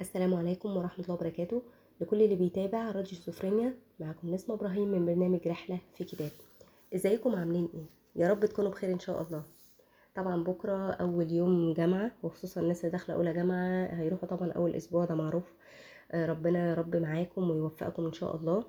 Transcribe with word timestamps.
السلام 0.00 0.34
عليكم 0.34 0.76
ورحمة 0.76 1.04
الله 1.04 1.14
وبركاته. 1.14 1.62
لكل 2.00 2.22
اللي 2.22 2.34
بيتابع 2.36 2.90
راديو 2.90 3.18
سفرينيا 3.18 3.74
معكم 4.00 4.34
نسمة 4.34 4.54
إبراهيم 4.54 4.88
من 4.88 5.06
برنامج 5.06 5.48
رحلة 5.48 5.78
في 5.94 6.04
كتاب. 6.04 6.30
إزيكم؟ 6.94 7.34
عاملين 7.34 7.68
إيه؟ 7.74 7.86
يا 8.22 8.28
رب 8.30 8.44
تكونوا 8.44 8.70
بخير 8.70 8.92
إن 8.92 8.98
شاء 8.98 9.22
الله. 9.22 9.42
طبعا 10.14 10.44
بكرة 10.44 10.90
أول 10.90 11.32
يوم 11.32 11.72
جامعة 11.72 12.12
وخصوصا 12.22 12.60
الناس 12.60 12.80
اللي 12.80 12.90
داخلة 12.92 13.16
أولى 13.16 13.32
جامعة 13.32 13.86
هيروحوا 13.86 14.28
طبعا 14.28 14.52
أول 14.52 14.74
أسبوع 14.74 15.04
ده 15.04 15.14
معروف. 15.14 15.52
آه، 16.12 16.26
ربنا 16.26 16.68
يا 16.68 16.74
رب 16.74 16.96
معاكم 16.96 17.50
ويوفقكم 17.50 18.06
إن 18.06 18.12
شاء 18.12 18.36
الله. 18.36 18.64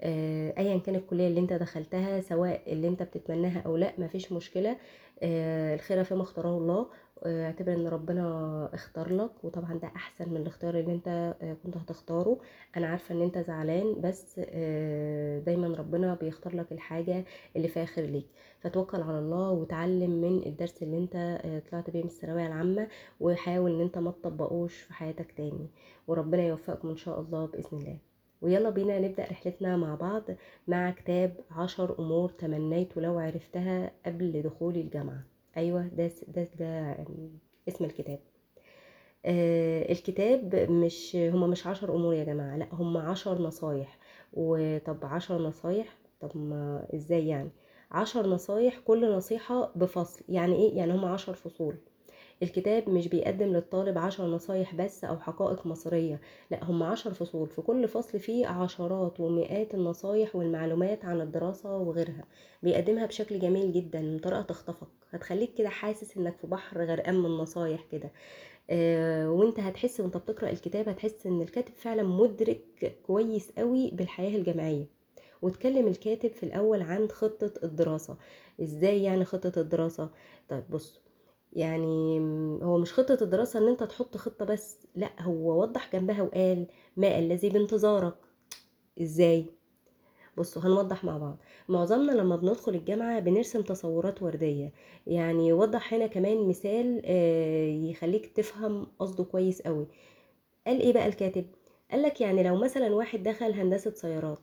آه، 0.00 0.54
ايا 0.58 0.78
كان 0.78 0.94
الكلية 0.94 1.28
اللي 1.28 1.40
أنت 1.40 1.52
دخلتها 1.52 2.20
سواء 2.20 2.72
اللي 2.72 2.88
أنت 2.88 3.02
بتتمناها 3.02 3.60
أو 3.66 3.76
لأ 3.76 3.92
مفيش 3.98 4.32
مشكلة. 4.32 4.76
آه، 5.22 5.74
الخير 5.74 6.04
فيما 6.04 6.22
اختاره 6.22 6.58
الله. 6.58 6.86
اعتبر 7.26 7.72
إن 7.72 7.86
ربنا 7.88 8.68
اختار 8.74 9.12
لك 9.12 9.30
وطبعا 9.44 9.74
ده 9.74 9.88
أحسن 9.96 10.28
من 10.30 10.36
الاختيار 10.36 10.78
اللي 10.78 10.92
أنت 10.92 11.34
آه، 11.42 11.56
كنت 11.64 11.76
هتختاره. 11.76 12.38
أنا 12.76 12.86
عارفة 12.86 13.14
إن 13.14 13.22
أنت 13.22 13.38
زعلان 13.38 14.00
بس 14.00 14.40
آه، 14.44 15.38
دايما 15.38 15.76
ربنا 15.76 16.14
بيختار 16.14 16.56
لك 16.56 16.72
الحاجة 16.72 17.24
اللي 17.56 17.68
فيها 17.68 17.84
خير 17.84 18.04
ليك. 18.06 18.26
فتوكل 18.60 19.02
على 19.02 19.18
الله 19.18 19.50
وتعلم 19.50 20.10
من 20.10 20.42
الدرس 20.46 20.82
اللي 20.82 20.98
أنت 20.98 21.16
آه، 21.16 21.62
طلعت 21.70 21.90
بيه 21.90 22.00
من 22.02 22.06
الثانوية 22.08 22.46
العامة 22.46 22.88
وحاول 23.20 23.74
إن 23.74 23.80
أنت 23.80 23.98
ما 23.98 24.10
تطبقوش 24.10 24.76
في 24.80 24.94
حياتك 24.94 25.32
تاني. 25.32 25.66
وربنا 26.08 26.42
يوفقكم 26.42 26.88
إن 26.88 26.96
شاء 26.96 27.20
الله 27.20 27.46
بإذن 27.46 27.78
الله. 27.78 27.98
ويلا 28.42 28.70
بينا 28.70 28.98
نبدأ 28.98 29.22
رحلتنا 29.24 29.76
مع 29.76 29.94
بعض 29.94 30.22
مع 30.68 30.90
كتاب 30.90 31.34
عشر 31.50 31.98
أمور 31.98 32.28
تمنيت 32.30 32.96
لو 32.96 33.18
عرفتها 33.18 33.92
قبل 34.06 34.42
دخولي 34.42 34.80
الجامعة. 34.80 35.29
أيوة 35.56 35.82
ده 35.88 36.10
ده, 36.28 36.48
ده 36.58 36.96
اسم 37.68 37.84
الكتاب. 37.84 38.18
آه 39.24 39.92
الكتاب 39.92 40.54
مش 40.70 41.16
هما 41.16 41.46
مش 41.46 41.66
عشر 41.66 41.94
أمور 41.96 42.14
يا 42.14 42.24
جماعة 42.24 42.56
لأ 42.56 42.66
هما 42.72 43.00
عشر 43.02 43.42
نصايح. 43.42 43.98
وطب 44.32 44.98
عشر 45.06 45.38
نصايح؟ 45.42 45.96
طب 46.20 46.36
ما 46.36 46.86
إزاي 46.94 47.28
يعني؟ 47.28 47.50
عشر 47.90 48.26
نصايح 48.26 48.78
كل 48.78 49.12
نصيحة 49.16 49.72
بفصل. 49.76 50.24
يعني 50.28 50.54
إيه؟ 50.56 50.76
يعني 50.76 50.92
هما 50.92 51.08
عشر 51.12 51.34
فصول. 51.34 51.76
الكتاب 52.42 52.88
مش 52.90 53.08
بيقدم 53.08 53.46
للطالب 53.52 53.98
عشر 53.98 54.26
نصايح 54.26 54.74
بس 54.74 55.04
أو 55.04 55.18
حقائق 55.18 55.66
مصرية 55.66 56.20
لا 56.50 56.64
هم 56.64 56.82
عشر 56.82 57.14
فصول 57.14 57.48
في 57.48 57.62
كل 57.62 57.88
فصل 57.88 58.18
فيه 58.18 58.46
عشرات 58.46 59.20
ومئات 59.20 59.74
النصايح 59.74 60.36
والمعلومات 60.36 61.04
عن 61.04 61.20
الدراسة 61.20 61.76
وغيرها 61.76 62.24
بيقدمها 62.62 63.06
بشكل 63.06 63.38
جميل 63.38 63.72
جدا 63.72 64.16
بطريقة 64.16 64.42
تخطفك 64.42 64.88
هتخليك 65.10 65.54
كده 65.54 65.68
حاسس 65.68 66.16
إنك 66.16 66.36
في 66.36 66.46
بحر 66.46 66.84
غرقان 66.84 67.14
من 67.14 67.30
نصايح 67.30 67.84
كده 67.92 68.12
آه 68.70 69.30
وأنت 69.30 69.60
هتحس 69.60 70.00
وأنت 70.00 70.16
بتقرأ 70.16 70.50
الكتاب 70.50 70.88
هتحس 70.88 71.26
إن 71.26 71.42
الكاتب 71.42 71.74
فعلا 71.74 72.02
مدرك 72.02 72.96
كويس 73.06 73.50
قوي 73.58 73.90
بالحياة 73.90 74.36
الجامعية 74.38 74.86
واتكلم 75.42 75.86
الكاتب 75.88 76.30
في 76.30 76.42
الأول 76.42 76.82
عن 76.82 77.08
خطة 77.08 77.52
الدراسة 77.64 78.16
إزاي 78.62 79.02
يعني 79.02 79.24
خطة 79.24 79.60
الدراسة؟ 79.60 80.10
طيب 80.48 80.64
بص 80.70 81.00
يعني 81.52 82.18
هو 82.62 82.78
مش 82.78 82.92
خطة 82.92 83.18
الدراسة 83.22 83.58
إن 83.58 83.68
أنت 83.68 83.82
تحط 83.82 84.16
خطة 84.16 84.44
بس 84.44 84.78
لأ 84.96 85.10
هو 85.22 85.62
وضح 85.62 85.92
جنبها 85.92 86.22
وقال 86.22 86.66
ما 86.96 87.18
الذي 87.18 87.48
بانتظارك. 87.48 88.14
إزاي؟ 89.02 89.46
بصوا 90.38 90.62
هنوضح 90.62 91.04
مع 91.04 91.18
بعض. 91.18 91.36
معظمنا 91.68 92.12
لما 92.12 92.36
بندخل 92.36 92.74
الجامعة 92.74 93.20
بنرسم 93.20 93.62
تصورات 93.62 94.22
وردية. 94.22 94.72
يعني 95.06 95.48
يوضح 95.48 95.94
هنا 95.94 96.06
كمان 96.06 96.48
مثال 96.48 97.02
آه، 97.04 97.66
يخليك 97.90 98.26
تفهم 98.26 98.86
قصده 98.98 99.24
كويس 99.24 99.62
قوي 99.62 99.86
قال 100.66 100.80
إيه 100.80 100.92
بقى 100.92 101.06
الكاتب؟ 101.06 101.46
قالك 101.90 102.20
يعني 102.20 102.42
لو 102.42 102.56
مثلا 102.56 102.94
واحد 102.94 103.22
دخل 103.22 103.52
هندسة 103.52 103.90
سيارات 103.94 104.38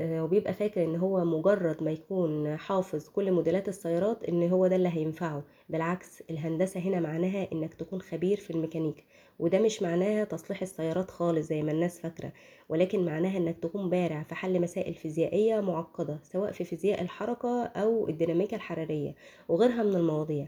وبيبقى 0.00 0.52
فاكر 0.54 0.84
إن 0.84 0.96
هو 0.96 1.24
مجرد 1.24 1.82
ما 1.82 1.90
يكون 1.90 2.56
حافظ 2.56 3.08
كل 3.08 3.32
موديلات 3.32 3.68
السيارات 3.68 4.24
إن 4.24 4.48
هو 4.50 4.66
ده 4.66 4.76
اللي 4.76 4.88
هينفعه. 4.88 5.42
بالعكس 5.68 6.22
الهندسة 6.30 6.80
هنا 6.80 7.00
معناها 7.00 7.48
إنك 7.52 7.74
تكون 7.74 8.00
خبير 8.02 8.36
في 8.36 8.50
الميكانيكا 8.50 9.02
وده 9.38 9.58
مش 9.58 9.82
معناها 9.82 10.24
تصليح 10.24 10.62
السيارات 10.62 11.10
خالص 11.10 11.46
زي 11.48 11.62
ما 11.62 11.72
الناس 11.72 12.00
فاكرة 12.00 12.32
ولكن 12.68 13.04
معناها 13.04 13.36
إنك 13.38 13.58
تكون 13.58 13.90
بارع 13.90 14.22
في 14.22 14.34
حل 14.34 14.60
مسائل 14.60 14.94
فيزيائية 14.94 15.60
معقدة 15.60 16.18
سواء 16.22 16.52
في 16.52 16.64
فيزياء 16.64 17.02
الحركة 17.02 17.64
أو 17.64 18.08
الديناميكا 18.08 18.56
الحرارية 18.56 19.14
وغيرها 19.48 19.82
من 19.82 19.94
المواضيع. 19.96 20.46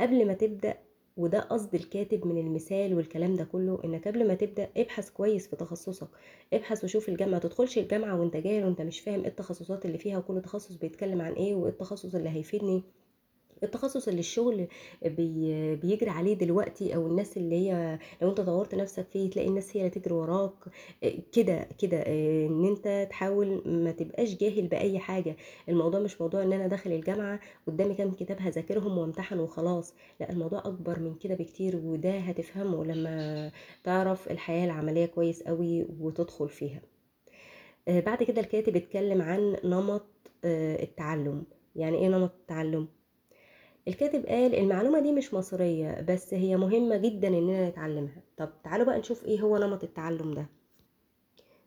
قبل 0.00 0.26
ما 0.26 0.32
تبدأ 0.34 0.74
وده 1.16 1.40
قصد 1.40 1.74
الكاتب 1.74 2.26
من 2.26 2.38
المثال 2.38 2.94
والكلام 2.94 3.36
ده 3.36 3.44
كله 3.44 3.80
إنك 3.84 4.08
قبل 4.08 4.28
ما 4.28 4.34
تبدأ 4.34 4.68
ابحث 4.76 5.10
كويس 5.10 5.48
في 5.48 5.56
تخصصك 5.56 6.08
ابحث 6.52 6.84
وشوف 6.84 7.08
الجامعة. 7.08 7.38
تدخلش 7.40 7.78
الجامعة 7.78 8.20
وأنت 8.20 8.36
جاهل 8.36 8.64
وأنت 8.64 8.80
مش 8.82 9.00
فاهم 9.00 9.20
إيه 9.20 9.28
التخصصات 9.28 9.86
اللي 9.86 9.98
فيها 9.98 10.18
وكل 10.18 10.42
تخصص 10.42 10.74
بيتكلم 10.76 11.20
عن 11.22 11.32
إيه 11.32 11.54
وإيه 11.54 11.72
التخصص 11.72 12.14
اللي 12.14 12.28
هيفيدني. 12.30 12.82
التخصص 13.62 14.08
اللي 14.08 14.20
الشغل 14.20 14.66
بي 15.04 15.76
بيجري 15.76 16.10
عليه 16.10 16.34
دلوقتي 16.34 16.94
أو 16.94 17.06
الناس 17.06 17.36
اللي 17.36 17.56
هي 17.70 17.98
لو 18.22 18.30
أنت 18.30 18.40
طورت 18.40 18.74
نفسك 18.74 19.06
فيه 19.12 19.30
تلاقي 19.30 19.48
الناس 19.48 19.76
هي 19.76 19.80
اللي 19.80 19.90
تجري 19.90 20.14
وراك 20.14 20.52
إيه 21.02 21.20
كده 21.32 21.68
كده 21.78 22.02
إيه 22.06 22.46
إن 22.46 22.64
أنت 22.64 23.06
تحاول 23.10 23.62
ما 23.66 23.92
تبقاش 23.92 24.34
جاهل 24.36 24.66
بأي 24.66 24.98
حاجة. 24.98 25.36
الموضوع 25.68 26.00
مش 26.00 26.20
موضوع 26.20 26.42
إن 26.42 26.52
أنا 26.52 26.66
داخل 26.66 26.92
الجامعة 26.92 27.40
قدامي 27.66 27.94
كام 27.94 28.10
كتاب 28.10 28.38
هذاكرهم 28.40 28.98
وامتحن 28.98 29.38
وخلاص 29.38 29.94
لا 30.20 30.30
الموضوع 30.30 30.58
أكبر 30.58 30.98
من 30.98 31.14
كده 31.14 31.34
بكتير 31.34 31.76
وده 31.76 32.18
هتفهمه 32.18 32.84
لما 32.84 33.52
تعرف 33.84 34.30
الحياة 34.30 34.64
العملية 34.64 35.06
كويس 35.06 35.42
قوي 35.42 35.86
وتدخل 36.00 36.48
فيها. 36.48 36.80
آه، 37.88 38.00
بعد 38.00 38.22
كده 38.22 38.40
الكاتب 38.40 38.76
اتكلم 38.76 39.22
عن 39.22 39.56
نمط 39.64 40.06
آه، 40.44 40.82
التعلم. 40.82 41.44
يعني 41.76 41.98
إيه 41.98 42.08
نمط 42.08 42.32
التعلم؟ 42.40 42.88
الكاتب 43.88 44.26
قال 44.26 44.54
المعلومة 44.54 45.00
دي 45.00 45.12
مش 45.12 45.34
مصرية 45.34 46.00
بس 46.08 46.34
هي 46.34 46.56
مهمة 46.56 46.96
جدا 46.96 47.28
إننا 47.28 47.68
نتعلمها. 47.68 48.22
طب 48.36 48.50
تعالوا 48.64 48.86
بقى 48.86 48.98
نشوف 48.98 49.24
إيه 49.24 49.40
هو 49.40 49.58
نمط 49.58 49.84
التعلم 49.84 50.34
ده. 50.34 50.46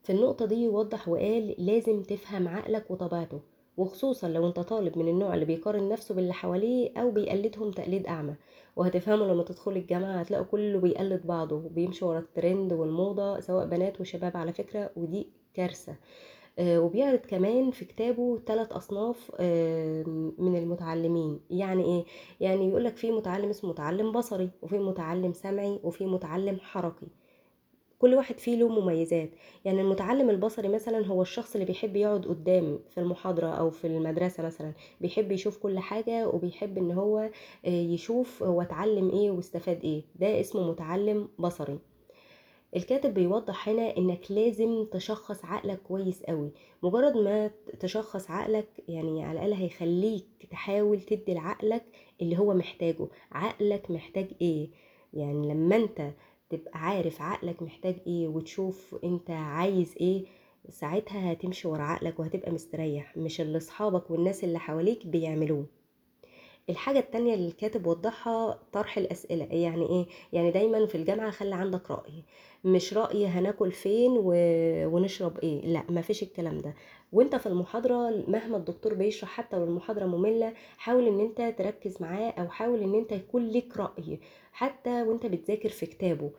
في 0.03 0.09
النقطة 0.11 0.45
دي 0.45 0.55
يوضح 0.55 1.09
وقال 1.09 1.55
لازم 1.57 2.03
تفهم 2.03 2.47
عقلك 2.47 2.91
وطبيعته 2.91 3.41
وخصوصا 3.77 4.27
لو 4.27 4.47
أنت 4.47 4.59
طالب 4.59 4.97
من 4.97 5.07
النوع 5.07 5.33
اللي 5.33 5.45
بيقارن 5.45 5.89
نفسه 5.89 6.15
باللي 6.15 6.33
حواليه 6.33 6.91
أو 6.97 7.11
بيقلدهم 7.11 7.71
تقليد 7.71 8.07
أعمى. 8.07 8.35
وهتفهموا 8.75 9.27
لما 9.27 9.43
تدخل 9.43 9.71
الجامعة 9.71 10.19
هتلاقوا 10.19 10.45
كله 10.45 10.79
بيقلد 10.79 11.27
بعضه 11.27 11.55
وبيمشي 11.55 12.05
ورا 12.05 12.19
الترند 12.19 12.73
والموضة 12.73 13.39
سواء 13.39 13.65
بنات 13.65 14.01
وشباب 14.01 14.37
على 14.37 14.53
فكرة 14.53 14.89
ودي 14.95 15.27
كارثة. 15.53 15.95
وبيعرض 16.59 17.19
كمان 17.19 17.71
في 17.71 17.85
كتابه 17.85 18.39
ثلاث 18.45 18.71
أصناف 18.71 19.31
آه، 19.39 20.03
من 20.37 20.55
المتعلمين. 20.55 21.39
يعني 21.49 21.83
إيه؟ 21.83 22.05
يعني 22.39 22.69
يقولك 22.69 22.97
في 22.97 23.11
متعلم 23.11 23.49
اسمه 23.49 23.69
متعلم 23.69 24.11
بصري 24.11 24.49
وفي 24.61 24.77
متعلم 24.79 25.33
سمعي 25.33 25.79
وفي 25.83 26.05
متعلم 26.05 26.57
حركي. 26.59 27.07
كل 27.99 28.13
واحد 28.15 28.39
فيه 28.39 28.55
له 28.55 28.67
مميزات. 28.67 29.29
يعني 29.65 29.81
المتعلم 29.81 30.29
البصري 30.29 30.67
مثلا 30.67 31.07
هو 31.07 31.21
الشخص 31.21 31.53
اللي 31.53 31.65
بيحب 31.65 31.95
يقعد 31.95 32.25
قدام 32.25 32.79
في 32.89 32.99
المحاضرة 32.99 33.47
أو 33.47 33.69
في 33.69 33.87
المدرسة 33.87 34.43
مثلا. 34.43 34.73
بيحب 35.01 35.31
يشوف 35.31 35.57
كل 35.57 35.79
حاجة 35.79 36.27
وبيحب 36.29 36.77
إن 36.77 36.91
هو 36.91 37.17
آه، 37.65 37.69
يشوف 37.69 38.43
هو 38.43 38.61
اتعلم 38.61 39.09
إيه 39.09 39.31
واستفاد 39.31 39.83
إيه. 39.83 40.03
ده 40.15 40.39
اسمه 40.39 40.71
متعلم 40.71 41.27
بصري. 41.39 41.79
الكاتب 42.75 43.13
بيوضح 43.13 43.69
هنا 43.69 43.97
إنك 43.97 44.31
لازم 44.31 44.85
تشخص 44.91 45.45
عقلك 45.45 45.81
كويس 45.81 46.23
قوي 46.23 46.51
مجرد 46.83 47.17
ما 47.17 47.51
تشخص 47.79 48.31
عقلك 48.31 48.67
يعني 48.87 49.23
على 49.23 49.31
الأقل 49.45 49.53
هيخليك 49.53 50.25
تحاول 50.51 51.01
تدي 51.01 51.33
لعقلك 51.33 51.83
اللي 52.21 52.37
هو 52.39 52.53
محتاجه. 52.53 53.07
عقلك 53.31 53.91
محتاج 53.91 54.27
إيه؟ 54.41 54.69
يعني 55.13 55.47
لما 55.53 55.75
أنت 55.75 56.11
تبقى 56.49 56.79
عارف 56.79 57.21
عقلك 57.21 57.61
محتاج 57.63 57.95
إيه 58.07 58.27
وتشوف 58.27 58.95
أنت 59.03 59.29
عايز 59.31 59.95
إيه 60.01 60.25
ساعتها 60.69 61.31
هتمشي 61.31 61.67
ورا 61.67 61.83
عقلك 61.83 62.19
وهتبقى 62.19 62.51
مستريح. 62.51 63.17
مش 63.17 63.41
اللي 63.41 63.57
أصحابك 63.57 64.11
والناس 64.11 64.43
اللي 64.43 64.59
حواليك 64.59 65.07
بيعملوه. 65.07 65.65
الحاجة 66.69 66.99
التانية 66.99 67.33
اللي 67.33 67.47
الكاتب 67.47 67.87
وضحها 67.87 68.59
طرح 68.73 68.97
الأسئلة. 68.97 69.45
يعني 69.45 69.85
إيه؟ 69.89 70.05
يعني 70.33 70.51
دايما 70.51 70.85
في 70.85 70.95
الجامعة 70.95 71.31
خلي 71.31 71.55
عندك 71.55 71.91
رأي. 71.91 72.23
مش 72.63 72.93
رأي 72.93 73.25
هناكل 73.27 73.71
فين 73.71 74.11
و... 74.17 74.33
ونشرب 74.95 75.37
إيه. 75.39 75.61
لا 75.65 75.83
مفيش 75.89 76.23
الكلام 76.23 76.57
ده. 76.57 76.75
وأنت 77.11 77.35
في 77.35 77.45
المحاضرة 77.45 78.23
مهما 78.27 78.57
الدكتور 78.57 78.93
بيشرح 78.93 79.29
حتى 79.29 79.57
لو 79.57 79.63
المحاضرة 79.63 80.05
مملة 80.05 80.53
حاول 80.77 81.07
إن 81.07 81.19
أنت 81.19 81.57
تركز 81.57 82.01
معاه 82.01 82.29
أو 82.31 82.47
حاول 82.49 82.81
إن 82.81 82.95
أنت 82.95 83.11
يكون 83.11 83.47
ليك 83.47 83.77
رأي. 83.77 84.19
حتى 84.53 85.01
وانت 85.03 85.25
بتذاكر 85.25 85.69
في 85.69 85.85
كتابه. 85.85 86.31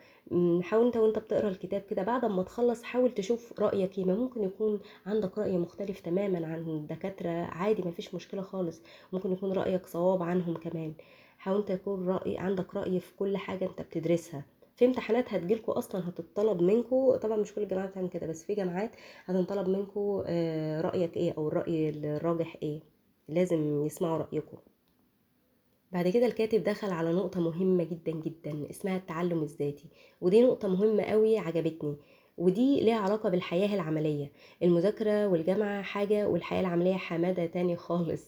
حاول 0.62 0.87
انت 0.87 0.96
وانت 0.96 1.19
بتقرأ 1.19 1.49
الكتاب 1.49 1.81
كده 1.90 2.02
بعد 2.02 2.25
ما 2.25 2.43
تخلص 2.43 2.82
حاول 2.82 3.14
تشوف 3.14 3.61
رأيك 3.61 3.99
إيه 3.99 4.05
ما 4.05 4.14
ممكن 4.14 4.43
يكون 4.44 4.81
عندك 5.06 5.38
رأي 5.38 5.58
مختلف 5.58 6.00
تماما 6.00 6.46
عن 6.46 6.61
الدكاترة 6.69 7.31
عادي 7.31 7.82
مفيش 7.82 8.14
مشكلة 8.14 8.43
خالص. 8.43 8.82
ممكن 9.12 9.32
يكون 9.32 9.52
رأيك 9.52 9.87
صواب 9.87 10.22
عنهم 10.22 10.55
كمان. 10.55 10.94
حاول 11.38 11.58
انت 11.58 11.70
يكون 11.70 12.08
رأي 12.08 12.38
عندك 12.38 12.75
رأي 12.75 13.00
في 13.00 13.16
كل 13.16 13.37
حاجة 13.37 13.64
انت 13.64 13.82
بتدرسها. 13.82 14.44
في 14.76 14.84
امتحانات 14.84 15.32
هتجيلكوا 15.34 15.78
أصلا 15.78 16.08
هتطلب 16.08 16.62
منكوا 16.62 17.16
طبعا 17.16 17.37
مش 17.37 17.55
كل 17.55 17.62
الجامعات 17.62 17.90
بتعمل 17.90 18.08
كده 18.08 18.26
بس 18.26 18.44
في 18.44 18.55
جامعات 18.55 18.90
هتنطلب 19.25 19.69
منكوا 19.69 20.22
آه، 20.26 20.81
رأيك 20.81 21.16
إيه 21.16 21.34
أو 21.38 21.49
الرأي 21.49 21.88
الراجح 21.88 22.56
إيه. 22.62 22.81
لازم 23.28 23.87
يسمعوا 23.87 24.19
رايكم 24.19 24.56
بعد 25.94 26.08
كده 26.08 26.26
الكاتب 26.26 26.64
دخل 26.64 26.91
على 26.91 27.12
نقطة 27.12 27.41
مهمة 27.41 27.85
جدا 27.85 28.12
جدا 28.12 28.70
اسمها 28.70 28.96
التعلم 28.96 29.43
الذاتي. 29.43 29.85
ودي 30.20 30.43
نقطة 30.43 30.69
مهمة 30.69 31.02
قوي 31.02 31.38
عجبتني. 31.38 31.96
ودي 32.39 32.81
ليها 32.81 32.97
علاقة 32.99 33.29
بالحياة 33.29 33.75
العملية. 33.75 34.31
المذاكرة 34.63 35.27
والجامعة 35.29 35.83
حاجة 35.83 36.29
والحياة 36.29 36.61
العملية 36.61 36.95
حمادة 36.97 37.47
تاني 37.47 37.77
خالص. 37.77 38.25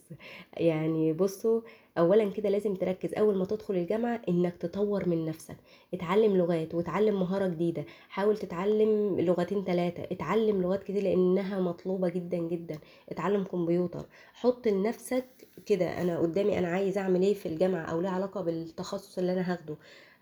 يعني 0.57 1.13
بصوا 1.13 1.61
اولا 1.99 2.31
كده 2.31 2.49
لازم 2.49 2.75
تركز 2.75 3.15
أول 3.15 3.37
ما 3.39 3.45
تدخل 3.45 3.75
الجامعة 3.75 4.23
إنك 4.29 4.57
تطور 4.57 5.09
من 5.09 5.25
نفسك. 5.25 5.57
اتعلم 5.95 6.37
لغات 6.37 6.75
واتعلم 6.75 7.21
مهارة 7.21 7.47
جديدة. 7.47 7.85
حاول 8.09 8.37
تتعلم 8.39 9.21
لغتين 9.21 9.65
ثلاثة 9.65 10.03
اتعلم 10.13 10.63
لغات 10.63 10.83
كتير 10.83 11.03
لأنها 11.03 11.61
مطلوبة 11.61 12.09
جدا 12.09 12.37
جدا. 12.39 12.79
اتعلم 13.09 13.45
كمبيوتر. 13.45 14.07
حط 14.35 14.69
لنفسك 14.69 15.27
كده 15.67 16.03
أنا 16.03 16.19
قدامي 16.19 16.59
أنا 16.59 16.69
عايز 16.69 16.99
أعمل 16.99 17.23
إيه 17.23 17.35
في 17.35 17.47
الجامعة 17.47 17.85
أو 17.85 18.01
ليه 18.01 18.09
علاقة 18.09 18.41
بالتخصص 18.41 19.19
اللي 19.19 19.33
أنا 19.33 19.53
هاخده. 19.53 19.77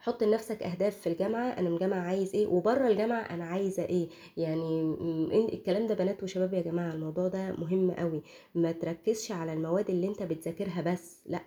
حط 0.04 0.22
لنفسك 0.22 0.62
أهداف 0.62 0.96
في 0.96 1.06
الجامعة 1.08 1.48
أنا 1.48 1.68
من 1.68 1.74
الجامعة 1.74 1.98
عايز 2.00 2.34
إيه 2.34 2.46
وبره 2.46 2.88
الجامعة 2.88 3.20
أنا 3.20 3.44
عايزة 3.44 3.82
إيه. 3.84 4.08
يعني 4.36 4.94
الكلام 5.52 5.86
ده 5.86 5.94
بنات 5.94 6.22
وشباب 6.22 6.54
يا 6.54 6.60
جماعة 6.60 6.92
الموضوع 6.94 7.28
ده 7.28 7.52
مهم 7.58 7.90
قوي 7.90 8.22
ما 8.54 8.72
تركزش 8.72 9.32
على 9.32 9.52
المواد 9.52 9.90
اللي 9.90 10.06
أنت 10.08 10.22
بتذاكرها 10.22 10.82
بس 10.92 11.20
لأ. 11.26 11.40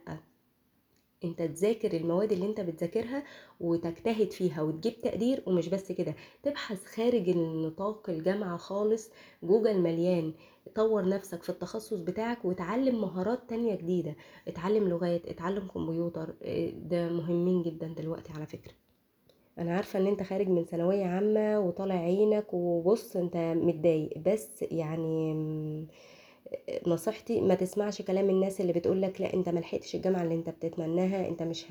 أنت 1.24 1.42
تذاكر 1.42 1.98
المواد 1.98 2.32
اللي 2.32 2.46
أنت 2.46 2.62
بتذاكرها 2.62 3.24
وتجتهد 3.60 4.32
فيها 4.32 4.62
وتجيب 4.62 5.02
تقدير 5.02 5.44
ومش 5.46 5.68
بس 5.70 5.92
كده. 5.92 6.16
تبحث 6.44 6.86
خارج 6.86 7.30
النطاق 7.30 8.10
الجامعة 8.10 8.58
خالص 8.58 9.10
جوجل 9.44 9.80
مليان. 9.80 10.34
طور 10.76 11.10
نفسك 11.10 11.44
في 11.44 11.50
التخصص 11.50 11.94
بتاعك 11.94 12.46
وتعلم 12.46 13.02
مهارات 13.02 13.40
تانية 13.50 13.76
جديدة. 13.76 14.16
اتعلم 14.48 14.88
لغات 14.90 15.26
اتعلم 15.26 15.68
كمبيوتر 15.68 16.34
آه، 16.44 16.70
ده 16.70 17.10
مهمين 17.10 17.62
جدا 17.64 17.88
دلوقتي 17.88 18.34
على 18.34 18.46
فكرة. 18.46 18.74
أنا 19.60 19.76
عارفة 19.76 20.00
إن 20.00 20.08
أنت 20.08 20.24
خارج 20.24 20.48
من 20.50 20.66
ثانوية 20.66 21.06
عامة 21.06 21.60
وطالع 21.60 21.96
عينك 21.96 22.54
وبص 22.54 23.16
أنت 23.16 23.38
متضايق 23.38 24.18
بس 24.18 24.62
يعني 24.72 25.34
م، 25.34 25.88
نصيحتي 26.88 27.42
ما 27.42 27.56
تسمعش 27.56 28.02
كلام 28.02 28.30
الناس 28.30 28.62
اللي 28.62 28.74
بتقولك 28.74 29.22
لا 29.22 29.34
أنت 29.34 29.50
ملحقتش 29.50 29.96
الجامعة 29.96 30.24
اللي 30.24 30.36
أنت 30.36 30.50
بتتمناها 30.50 31.28
أنت 31.28 31.44
مش. 31.44 31.66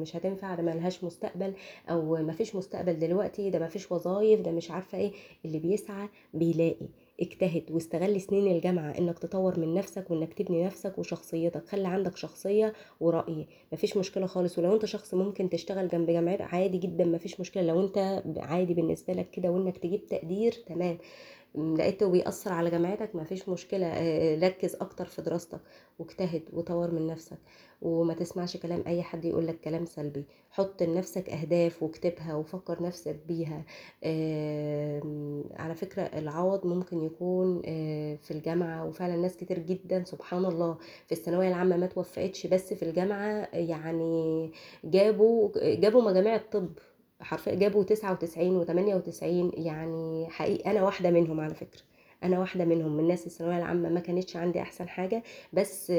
مش 0.00 0.16
هتنفع 0.16 0.54
ده 0.54 0.62
ملهاش 0.62 1.04
مستقبل 1.04 1.52
أو 1.90 2.16
مفيش 2.16 2.56
مستقبل 2.56 2.98
دلوقتي 2.98 3.50
ده 3.50 3.58
مفيش 3.58 3.92
وظايف 3.92 4.40
ده 4.40 4.50
مش 4.50 4.70
عارفة 4.70 4.98
إيه. 4.98 5.12
اللي 5.44 5.58
بيسعى 5.58 6.08
بيلاقي. 6.34 6.88
اجتهد 7.20 7.70
واستغل 7.70 8.20
سنين 8.20 8.56
الجامعة 8.56 8.90
إنك 8.98 9.18
تطور 9.18 9.58
من 9.60 9.74
نفسك 9.74 10.10
وإنك 10.10 10.34
تبني 10.34 10.64
نفسك 10.64 10.98
وشخصيتك. 10.98 11.66
خلي 11.68 11.88
عندك 11.88 12.16
شخصية 12.16 12.72
ورأي 13.00 13.46
مفيش 13.72 13.96
مشكلة 13.96 14.26
خالص. 14.26 14.58
ولو 14.58 14.74
أنت 14.74 14.84
شخص 14.84 15.14
ممكن 15.14 15.50
تشتغل 15.50 15.88
جنب 15.88 16.10
جامعات 16.10 16.40
عادي 16.40 16.78
جدا 16.78 17.04
مفيش 17.04 17.40
مشكلة. 17.40 17.62
لو 17.62 17.80
أنت 17.86 18.22
عادي 18.36 18.74
بالنسبة 18.74 19.12
لك 19.14 19.30
كده 19.30 19.50
وإنك 19.50 19.78
تجيب 19.78 20.06
تقدير 20.06 20.52
تمام. 20.66 20.98
لقيته 21.54 22.08
بيأثر 22.10 22.52
على 22.52 22.70
جامعتك 22.70 23.14
مفيش 23.16 23.48
مشكلة 23.48 23.88
ركز 24.42 24.74
أكتر 24.74 25.04
في 25.04 25.22
دراستك 25.22 25.60
واجتهد 25.98 26.42
وطور 26.52 26.90
من 26.90 27.06
نفسك. 27.06 27.38
وما 27.82 28.14
تسمعش 28.14 28.56
كلام 28.56 28.82
أي 28.86 29.02
حد 29.02 29.24
يقولك 29.24 29.60
كلام 29.60 29.86
سلبي. 29.86 30.24
حط 30.50 30.82
لنفسك 30.82 31.30
أهداف 31.30 31.82
واكتبها 31.82 32.34
وفكر 32.34 32.82
نفسك 32.82 33.16
بيها. 33.28 33.64
آم، 34.04 35.44
على 35.56 35.74
فكرة 35.74 36.02
العوض 36.02 36.66
ممكن 36.66 37.04
يكون 37.04 37.62
في 38.16 38.30
الجامعة 38.30 38.84
وفعلا 38.86 39.16
ناس 39.16 39.36
كتير 39.36 39.58
جدا 39.58 40.04
سبحان 40.04 40.44
الله 40.44 40.78
في 41.06 41.12
الثانوية 41.12 41.48
العامة 41.48 41.76
ما 41.76 41.86
توفقتش 41.86 42.46
بس 42.46 42.74
في 42.74 42.82
الجامعة 42.82 43.48
يعني 43.52 44.52
جابوا 44.84 45.50
جابوا 45.74 46.02
مجاميع 46.02 46.34
الطب. 46.36 46.68
حرفيا 47.20 47.54
جابوا 47.54 47.84
تسعة 47.84 48.12
وتسعين 48.12 48.56
وتمانية 48.56 48.94
وتسعين 48.94 49.50
يعني 49.54 50.26
حقيقي 50.30 50.70
أنا 50.70 50.82
واحدة 50.82 51.10
منهم 51.10 51.40
على 51.40 51.54
فكرة. 51.54 51.80
أنا 52.24 52.38
واحدة 52.38 52.64
منهم 52.64 52.92
من 52.92 53.00
الناس 53.00 53.26
الثانوية 53.26 53.58
العامة 53.58 53.88
ما 53.88 54.00
كانتش 54.00 54.36
عندي 54.36 54.60
أحسن 54.60 54.88
حاجة 54.88 55.22
بس 55.52 55.90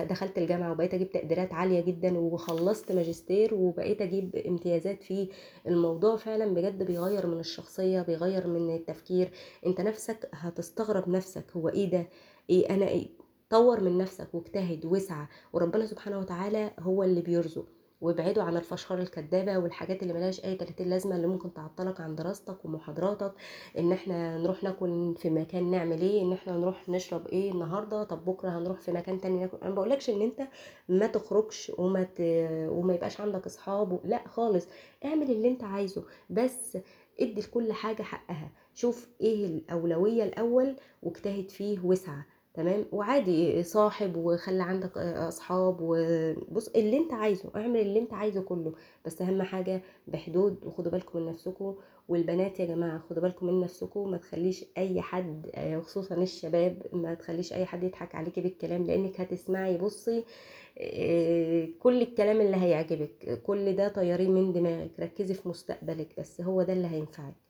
دخلت 0.00 0.38
الجامعة 0.38 0.72
وبقيت 0.72 0.94
أجيب 0.94 1.10
تقديرات 1.10 1.52
عالية 1.52 1.80
جدا 1.80 2.18
وخلصت 2.18 2.92
ماجستير 2.92 3.54
وبقيت 3.54 4.02
أجيب 4.02 4.36
امتيازات 4.36 5.02
فيه 5.02 5.28
الموضوع 5.66 6.16
فعلا 6.16 6.54
بجد 6.54 6.82
بيغير 6.82 7.26
من 7.26 7.40
الشخصية 7.40 8.02
بيغير 8.02 8.46
من 8.46 8.74
التفكير. 8.74 9.30
أنت 9.66 9.80
نفسك 9.80 10.28
هتستغرب 10.32 11.08
نفسك 11.08 11.44
هو 11.56 11.68
إيه 11.68 11.90
ده؟ 11.90 12.06
إيه 12.50 12.70
أنا 12.70 12.88
إيه؟ 12.88 13.06
طور 13.50 13.80
من 13.80 13.98
نفسك 13.98 14.34
واجتهد 14.34 14.84
واسعى 14.84 15.26
وربنا 15.52 15.86
سبحانه 15.86 16.18
وتعالى 16.18 16.70
هو 16.80 17.02
اللي 17.02 17.20
بيرزق. 17.20 17.66
وابعدوا 18.04 18.42
عن 18.42 18.56
الفشار 18.56 18.98
الكدابة 18.98 19.58
والحاجات 19.58 20.02
اللي 20.02 20.14
ملهاش 20.14 20.44
أي 20.44 20.56
30 20.56 20.86
لازمة 20.86 21.16
اللي 21.16 21.26
ممكن 21.26 21.54
تعطلك 21.54 22.00
عن 22.00 22.14
دراستك 22.14 22.64
ومحاضراتك 22.64 23.32
إن 23.78 23.92
إحنا 23.92 24.38
نروح 24.38 24.62
ناكل 24.64 25.14
في 25.18 25.30
مكان 25.30 25.70
نعمل 25.70 26.00
إيه 26.00 26.22
إن 26.22 26.32
إحنا 26.32 26.52
نروح 26.58 26.88
نشرب 26.88 27.26
إيه 27.26 27.52
النهارده 27.52 28.04
طب 28.04 28.24
بكرة 28.24 28.48
هنروح 28.58 28.80
في 28.80 28.92
مكان 28.92 29.20
تاني 29.20 29.40
ناكل 29.40 29.58
أنا 29.62 29.74
بقولكش 29.74 30.10
إن 30.10 30.22
أنت 30.22 30.48
ما 30.88 31.06
تخرجش 31.06 31.72
وما 31.78 32.02
ت... 32.02 32.20
وما 32.70 32.94
يبقاش 32.94 33.20
عندك 33.20 33.46
أصحاب. 33.46 34.00
لأ 34.04 34.28
خالص 34.28 34.66
اعمل 35.04 35.30
اللي 35.30 35.48
أنت 35.48 35.64
عايزه 35.64 36.04
بس 36.30 36.78
ادي 37.20 37.40
لكل 37.40 37.72
حاجة 37.72 38.02
حقها 38.02 38.50
شوف 38.74 39.08
إيه 39.20 39.46
الأولوية 39.46 40.24
الأول 40.24 40.76
واجتهد 41.02 41.50
فيه 41.50 41.78
واسعى 41.84 42.22
تمام؟ 42.54 42.84
وعادي 42.92 43.62
صاحب 43.62 44.16
وخلي 44.16 44.62
عندك 44.62 44.98
أصحاب 44.98 45.76
وبص 45.80 46.68
اللي 46.68 46.96
أنت 46.96 47.12
عايزه 47.12 47.50
اعمل 47.56 47.80
اللي 47.80 47.98
أنت 47.98 48.12
عايزه 48.14 48.42
كله. 48.42 48.72
بس 49.04 49.22
أهم 49.22 49.42
حاجة 49.42 49.82
بحدود 50.06 50.64
وخدوا 50.64 50.92
بالكم 50.92 51.18
من 51.18 51.26
نفسكم. 51.26 51.76
والبنات 52.08 52.60
يا 52.60 52.64
جماعة 52.66 52.98
خدوا 52.98 53.22
بالكم 53.22 53.46
من 53.46 53.60
نفسكم. 53.60 54.10
ما 54.10 54.16
تخليش 54.16 54.64
أي 54.78 55.00
حد 55.00 55.50
خصوصا 55.84 56.14
الشباب 56.14 56.82
ما 56.92 57.14
تخليش 57.14 57.52
أي 57.52 57.64
حد 57.66 57.82
يضحك 57.84 58.14
عليكي 58.14 58.40
بالكلام. 58.40 58.84
لأنك 58.84 59.20
هتسمعي 59.20 59.78
بصي 59.78 60.24
كل 61.78 62.02
الكلام 62.02 62.40
اللي 62.40 62.56
هيعجبك. 62.56 63.42
كل 63.46 63.76
ده 63.76 63.88
طيارين 63.88 64.30
من 64.30 64.52
دماغك. 64.52 64.90
ركزي 65.00 65.34
في 65.34 65.48
مستقبلك. 65.48 66.14
بس 66.18 66.40
هو 66.40 66.62
ده 66.62 66.72
اللي 66.72 66.88
هينفعك. 66.88 67.43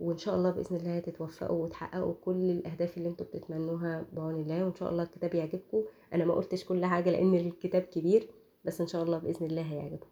وإن 0.00 0.18
شاء 0.18 0.34
الله 0.34 0.50
بإذن 0.50 0.76
الله 0.76 0.98
تتوفقوا 0.98 1.64
وتحققوا 1.64 2.14
كل 2.24 2.50
الأهداف 2.50 2.98
اللي 2.98 3.08
أنتوا 3.08 3.26
بتتمنوها 3.26 4.06
بعون 4.12 4.40
الله 4.42 4.64
وإن 4.64 4.74
شاء 4.74 4.90
الله 4.90 5.02
الكتاب 5.02 5.34
يعجبكم. 5.34 5.84
أنا 6.14 6.24
ما 6.24 6.34
قلتش 6.34 6.64
كل 6.64 6.84
حاجة 6.84 7.10
لأن 7.10 7.34
الكتاب 7.34 7.82
كبير 7.82 8.28
بس 8.64 8.80
إن 8.80 8.86
شاء 8.86 9.02
الله 9.02 9.18
بإذن 9.18 9.46
الله 9.46 9.62
هيعجبكم. 9.62 10.08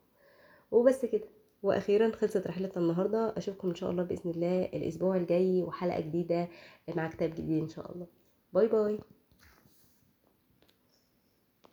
وبس 0.70 1.04
كده. 1.04 1.28
وأخيرا 1.62 2.10
خلصت 2.10 2.46
رحلتنا 2.46 2.82
النهارده. 2.82 3.34
أشوفكم 3.36 3.68
إن 3.68 3.74
شاء 3.74 3.90
الله 3.90 4.02
بإذن 4.02 4.30
الله 4.30 4.64
الأسبوع 4.64 5.16
الجاي 5.16 5.62
وحلقة 5.62 6.00
جديدة 6.00 6.48
مع 6.96 7.08
كتاب 7.08 7.30
جديد 7.30 7.62
إن 7.62 7.68
شاء 7.68 7.92
الله. 7.92 8.06
باي 8.52 8.68
باي. 8.68 8.98